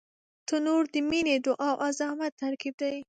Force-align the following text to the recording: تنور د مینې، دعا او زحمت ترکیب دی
تنور 0.47 0.83
د 0.93 0.95
مینې، 1.09 1.35
دعا 1.45 1.69
او 1.83 1.89
زحمت 1.99 2.31
ترکیب 2.41 2.73
دی 2.81 2.95